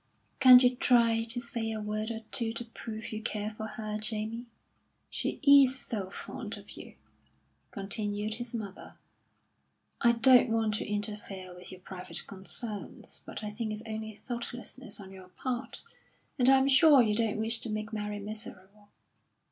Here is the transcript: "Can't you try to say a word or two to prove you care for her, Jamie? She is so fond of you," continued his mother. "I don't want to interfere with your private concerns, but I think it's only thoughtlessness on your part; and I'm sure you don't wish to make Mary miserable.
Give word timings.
"Can't 0.39 0.63
you 0.63 0.75
try 0.75 1.25
to 1.25 1.39
say 1.39 1.71
a 1.71 1.79
word 1.79 2.09
or 2.09 2.21
two 2.31 2.53
to 2.53 2.65
prove 2.65 3.11
you 3.11 3.21
care 3.21 3.51
for 3.55 3.67
her, 3.67 3.99
Jamie? 3.99 4.47
She 5.11 5.39
is 5.43 5.77
so 5.77 6.09
fond 6.09 6.57
of 6.57 6.71
you," 6.71 6.95
continued 7.69 8.33
his 8.41 8.51
mother. 8.55 8.95
"I 10.01 10.13
don't 10.13 10.49
want 10.49 10.73
to 10.73 10.87
interfere 10.91 11.53
with 11.53 11.71
your 11.71 11.81
private 11.81 12.25
concerns, 12.25 13.21
but 13.27 13.43
I 13.43 13.51
think 13.51 13.71
it's 13.73 13.83
only 13.85 14.15
thoughtlessness 14.15 14.99
on 14.99 15.11
your 15.11 15.27
part; 15.27 15.83
and 16.39 16.49
I'm 16.49 16.67
sure 16.67 17.03
you 17.03 17.13
don't 17.13 17.37
wish 17.37 17.59
to 17.59 17.69
make 17.69 17.93
Mary 17.93 18.17
miserable. 18.17 18.89